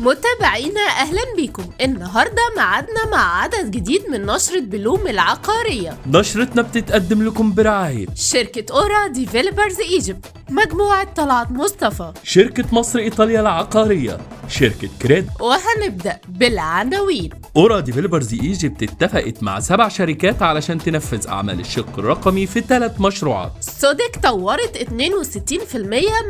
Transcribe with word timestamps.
متابعينا 0.00 0.80
أهلا 0.80 1.20
بيكم 1.36 1.64
النهارده 1.80 2.42
معادنا 2.56 3.10
مع 3.12 3.42
عدد 3.42 3.70
جديد 3.70 4.10
من 4.10 4.26
نشرة 4.26 4.60
بلوم 4.60 5.06
العقارية. 5.06 5.98
نشرتنا 6.06 6.62
بتتقدم 6.62 7.22
لكم 7.26 7.54
برعاية. 7.54 8.06
شركة 8.14 8.74
Ora 8.74 9.06
Developers 9.06 9.80
Egypt 9.80 10.26
مجموعة 10.50 11.14
طلعت 11.14 11.50
مصطفى. 11.50 12.12
شركة 12.24 12.64
مصر 12.72 12.98
إيطاليا 12.98 13.40
العقارية. 13.40 14.18
شركة 14.48 14.88
كريد 15.02 15.28
وهنبدأ 15.40 16.20
بالعناوين. 16.28 17.30
Ora 17.56 17.80
Developers 17.80 18.32
Egypt 18.34 18.82
اتفقت 18.82 19.42
مع 19.42 19.60
سبع 19.60 19.88
شركات 19.88 20.42
علشان 20.42 20.78
تنفذ 20.78 21.28
أعمال 21.28 21.60
الشق 21.60 21.98
الرقمي 21.98 22.46
في 22.46 22.60
ثلاث 22.60 23.00
مشروعات. 23.00 23.52
سوديك 23.60 24.18
طورت 24.22 24.76
62% 24.76 25.76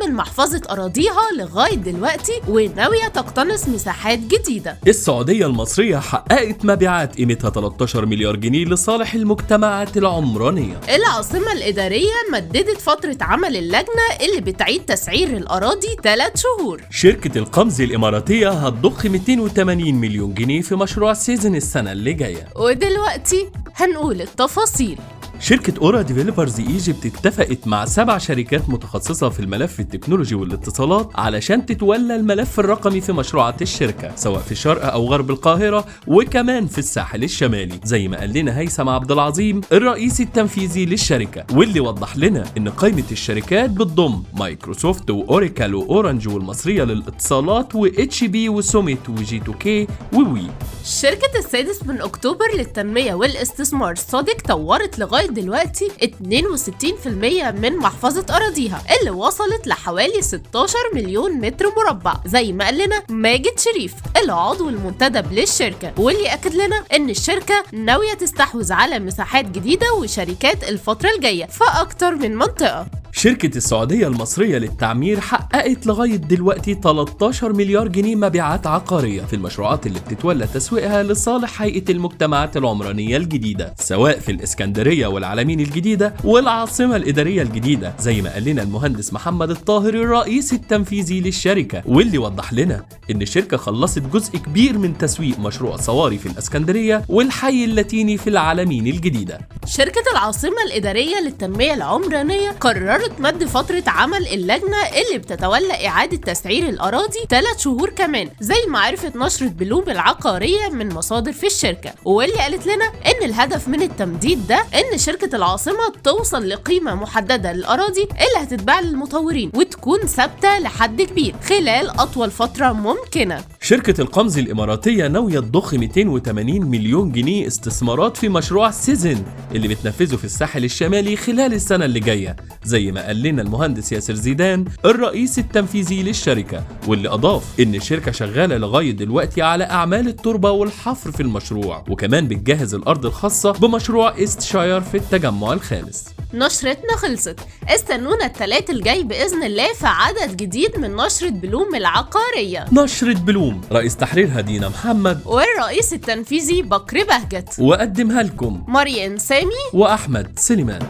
من 0.05 0.13
محفظة 0.13 0.61
أراضيها 0.69 1.21
لغاية 1.37 1.75
دلوقتي 1.75 2.31
وناوية 2.47 3.07
تقتنص 3.07 3.67
مساحات 3.67 4.19
جديدة. 4.19 4.77
السعودية 4.87 5.45
المصرية 5.45 5.97
حققت 5.97 6.65
مبيعات 6.65 7.15
قيمتها 7.15 7.49
13 7.49 8.05
مليار 8.05 8.35
جنيه 8.35 8.65
لصالح 8.65 9.13
المجتمعات 9.13 9.97
العمرانية. 9.97 10.79
العاصمة 10.95 11.51
الإدارية 11.51 12.13
مددت 12.33 12.81
فترة 12.81 13.17
عمل 13.21 13.57
اللجنة 13.57 14.27
اللي 14.29 14.41
بتعيد 14.41 14.85
تسعير 14.85 15.37
الأراضي 15.37 15.95
3 16.03 16.31
شهور. 16.35 16.81
شركة 16.91 17.37
القمز 17.37 17.81
الإماراتية 17.81 18.49
هتضخ 18.49 19.05
280 19.05 19.95
مليون 19.95 20.33
جنيه 20.33 20.61
في 20.61 20.75
مشروع 20.75 21.08
سيزن 21.13 21.55
السنة 21.55 21.91
اللي 21.91 22.13
جاية. 22.13 22.47
ودلوقتي 22.55 23.47
هنقول 23.75 24.21
التفاصيل. 24.21 24.97
شركة 25.41 25.73
Ora 25.81 26.01
Developers 26.01 26.59
Egypt 26.59 27.05
اتفقت 27.05 27.67
مع 27.67 27.85
سبع 27.85 28.17
شركات 28.17 28.69
متخصصة 28.69 29.29
في 29.29 29.39
الملف 29.39 29.79
التكنولوجي 29.79 30.35
والاتصالات 30.35 31.11
علشان 31.15 31.65
تتولى 31.65 32.15
الملف 32.15 32.59
الرقمي 32.59 33.01
في 33.01 33.13
مشروعات 33.13 33.61
الشركة 33.61 34.15
سواء 34.15 34.39
في 34.41 34.55
شرق 34.55 34.85
أو 34.93 35.05
غرب 35.07 35.29
القاهرة 35.29 35.85
وكمان 36.07 36.67
في 36.67 36.77
الساحل 36.77 37.23
الشمالي. 37.23 37.79
زي 37.83 38.07
ما 38.07 38.19
قال 38.19 38.33
لنا 38.33 38.59
هيثم 38.59 38.89
عبد 38.89 39.11
العظيم 39.11 39.61
الرئيس 39.71 40.21
التنفيذي 40.21 40.85
للشركة 40.85 41.45
واللي 41.53 41.79
وضح 41.79 42.17
لنا 42.17 42.43
إن 42.57 42.69
قائمة 42.69 43.03
الشركات 43.11 43.69
بتضم 43.69 44.23
مايكروسوفت 44.33 45.09
وأوراكل 45.09 45.75
وأورنج 45.75 46.27
والمصرية 46.27 46.83
للاتصالات 46.83 47.75
واتش 47.75 48.23
بي 48.23 48.49
وسوميت 48.49 49.09
وجي 49.09 49.37
2 49.37 49.57
كي 49.57 49.87
ووي 50.13 50.47
شركة 50.85 51.39
السادس 51.39 51.83
من 51.85 52.01
أكتوبر 52.01 52.45
للتنمية 52.57 53.13
والاستثمار 53.13 53.95
صادق 53.95 54.41
طورت 54.47 54.99
لغاية 54.99 55.28
دلوقتي 55.29 55.91
62% 56.01 57.07
من 57.51 57.77
محفظة 57.77 58.35
أراضيها 58.35 58.81
اللي 58.99 59.11
وصلت 59.11 59.67
لحوالي 59.67 60.21
16 60.21 60.75
مليون 60.93 61.31
متر 61.31 61.65
مربع 61.77 62.13
زي 62.25 62.53
ما 62.53 62.65
قال 62.65 62.77
لنا 62.77 63.03
ماجد 63.09 63.59
شريف 63.59 63.93
العضو 64.23 64.69
المنتدب 64.69 65.33
للشركة. 65.33 65.93
واللي 65.97 66.33
أكد 66.33 66.55
لنا 66.55 66.83
إن 66.95 67.09
الشركة 67.09 67.63
ناوية 67.71 68.13
تستحوذ 68.13 68.73
على 68.73 68.99
مساحات 68.99 69.45
جديدة 69.45 69.93
وشركات 69.93 70.69
الفترة 70.69 71.09
الجاية 71.15 71.45
في 71.45 71.63
أكتر 71.81 72.15
من 72.15 72.35
منطقة. 72.35 72.98
شركة 73.11 73.57
السعودية 73.57 74.07
المصرية 74.07 74.57
للتعمير 74.57 75.19
حققت 75.19 75.87
لغاية 75.87 76.15
دلوقتي 76.15 76.73
13 76.73 77.53
مليار 77.53 77.87
جنيه 77.87 78.15
مبيعات 78.15 78.67
عقارية 78.67 79.21
في 79.21 79.35
المشروعات 79.35 79.87
اللي 79.87 79.99
بتتولى 79.99 80.47
تسويقها 80.47 81.03
لصالح 81.03 81.61
هيئة 81.61 81.91
المجتمعات 81.91 82.57
العمرانية 82.57 83.17
الجديدة 83.17 83.73
سواء 83.77 84.19
في 84.19 84.31
الإسكندرية 84.31 85.07
والعلمين 85.07 85.59
الجديدة 85.59 86.13
والعاصمة 86.23 86.95
الإدارية 86.95 87.41
الجديدة 87.41 87.93
زي 87.99 88.21
ما 88.21 88.33
قال 88.33 88.43
لنا 88.43 88.61
المهندس 88.63 89.13
محمد 89.13 89.49
الطاهر 89.49 89.93
الرئيس 89.93 90.53
التنفيذي 90.53 91.21
للشركة. 91.21 91.83
واللي 91.85 92.17
وضح 92.17 92.53
لنا 92.53 92.85
إن 93.11 93.21
الشركة 93.21 93.57
خلصت 93.57 93.99
جزء 93.99 94.37
كبير 94.37 94.77
من 94.77 94.97
تسويق 94.97 95.39
مشروع 95.39 95.75
صواري 95.77 96.17
في 96.17 96.25
الإسكندرية 96.25 97.03
والحي 97.09 97.65
اللاتيني 97.65 98.17
في 98.17 98.29
العلمين 98.29 98.87
الجديدة. 98.87 99.39
شركة 99.77 100.03
العاصمة 100.11 100.61
الإدارية 100.65 101.19
للتنمية 101.19 101.73
العمرانية 101.73 102.51
قررت 102.51 103.11
مد 103.19 103.43
فترة 103.45 103.83
عمل 103.87 104.27
اللجنة 104.27 104.77
اللي 104.87 105.17
بتتولى 105.17 105.87
إعادة 105.87 106.17
تسعير 106.33 106.69
الأراضي 106.69 107.19
3 107.29 107.57
شهور 107.57 107.89
كمان 107.89 108.29
زي 108.39 108.65
ما 108.67 108.79
عرفت 108.79 109.15
نشرة 109.15 109.47
بلوم 109.47 109.89
العقارية 109.89 110.69
من 110.69 110.93
مصادر 110.93 111.31
في 111.33 111.47
الشركة. 111.47 111.93
واللي 112.05 112.33
قالت 112.35 112.67
لنا 112.67 112.85
إن 112.85 113.23
الهدف 113.25 113.67
من 113.67 113.81
التمديد 113.81 114.47
ده 114.47 114.65
إن 114.75 114.97
شركة 114.97 115.35
العاصمة 115.35 115.93
توصل 116.03 116.49
لقيمة 116.49 116.95
محددة 116.95 117.53
للأراضي 117.53 118.03
اللي 118.03 118.43
هتتباع 118.47 118.79
للمطورين 118.79 119.51
وتكون 119.55 119.99
ثابتة 119.99 120.59
لحد 120.59 121.01
كبير 121.01 121.35
خلال 121.49 121.89
أطول 121.99 122.31
فترة 122.31 122.71
ممكنة. 122.71 123.43
شركة 123.69 124.01
القمزي 124.01 124.37
الإماراتية 124.37 125.07
ناوية 125.07 125.39
تضخ 125.39 125.73
280 125.73 126.65
مليون 126.65 127.11
جنيه 127.11 127.47
استثمارات 127.47 128.17
في 128.17 128.29
مشروع 128.29 128.71
Seazen 128.71 129.23
اللي 129.55 129.67
بتنفذه 129.67 130.15
في 130.15 130.23
الساحل 130.23 130.63
الشمالي 130.63 131.15
خلال 131.15 131.53
السنة 131.53 131.85
اللي 131.85 131.99
جاية 131.99 132.35
زي 132.63 132.91
ما 132.91 133.05
قال 133.05 133.23
لنا 133.23 133.41
المهندس 133.41 133.91
ياسر 133.91 134.13
زيدان 134.13 134.65
الرئيس 134.85 135.39
التنفيذي 135.39 136.03
للشركة 136.03 136.63
واللي 136.87 137.09
أضاف 137.09 137.59
إن 137.59 137.75
الشركة 137.75 138.11
شغالة 138.11 138.57
لغاية 138.57 138.91
دلوقتي 138.91 139.41
على 139.41 139.63
أعمال 139.63 140.07
التربة 140.07 140.51
والحفر 140.51 141.11
في 141.11 141.23
المشروع 141.23 141.83
وكمان 141.89 142.27
بتجهز 142.27 142.73
الأرض 142.73 143.05
الخاصة 143.05 143.51
بمشروع 143.51 144.15
East 144.15 144.41
Shire 144.41 144.81
في 144.81 144.97
التجمع 144.97 145.53
الخامس. 145.53 146.05
نشرتنا 146.33 146.95
خلصت. 146.95 147.39
استنونا 147.69 148.25
التلات 148.25 148.69
الجاي 148.69 149.03
بإذن 149.03 149.43
الله 149.43 149.73
في 149.73 149.87
عدد 149.87 150.37
جديد 150.37 150.77
من 150.77 150.95
نشرة 150.95 151.29
بلوم 151.29 151.75
العقارية. 151.75 152.65
نشرة 152.71 153.13
بلوم. 153.13 153.61
رئيس 153.71 153.97
تحريرها 153.97 154.41
دينا 154.41 154.69
محمد. 154.69 155.21
والرئيس 155.25 155.93
التنفيذي 155.93 156.61
بكر 156.61 157.03
بهجت. 157.03 157.55
وأقدمها 157.59 158.23
لكم 158.23 158.63
مريم 158.67 159.17
سامي. 159.17 159.51
وأحمد 159.73 160.39
سليمان. 160.39 160.81